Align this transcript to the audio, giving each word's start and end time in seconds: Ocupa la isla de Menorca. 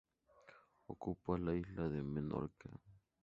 Ocupa 0.87 1.37
la 1.37 1.53
isla 1.53 1.87
de 1.87 2.01
Menorca. 2.01 2.71